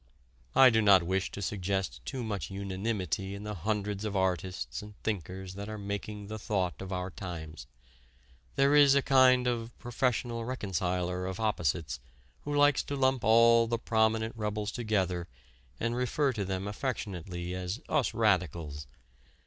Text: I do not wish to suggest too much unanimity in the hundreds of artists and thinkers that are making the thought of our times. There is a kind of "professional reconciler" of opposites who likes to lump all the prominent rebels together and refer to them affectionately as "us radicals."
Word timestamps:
I 0.55 0.71
do 0.71 0.81
not 0.81 1.03
wish 1.03 1.29
to 1.29 1.43
suggest 1.43 2.03
too 2.05 2.23
much 2.23 2.49
unanimity 2.49 3.35
in 3.35 3.43
the 3.43 3.53
hundreds 3.53 4.03
of 4.03 4.15
artists 4.15 4.81
and 4.81 4.95
thinkers 5.03 5.53
that 5.53 5.69
are 5.69 5.77
making 5.77 6.25
the 6.25 6.39
thought 6.39 6.81
of 6.81 6.91
our 6.91 7.11
times. 7.11 7.67
There 8.55 8.73
is 8.73 8.95
a 8.95 9.03
kind 9.03 9.45
of 9.45 9.77
"professional 9.77 10.43
reconciler" 10.43 11.27
of 11.27 11.39
opposites 11.39 11.99
who 12.45 12.55
likes 12.57 12.81
to 12.85 12.95
lump 12.95 13.23
all 13.23 13.67
the 13.67 13.77
prominent 13.77 14.35
rebels 14.35 14.71
together 14.71 15.27
and 15.79 15.95
refer 15.95 16.33
to 16.33 16.45
them 16.45 16.67
affectionately 16.67 17.53
as 17.53 17.79
"us 17.87 18.11
radicals." 18.15 18.87